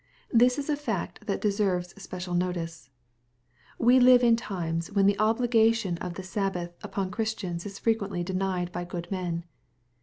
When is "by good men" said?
8.71-9.43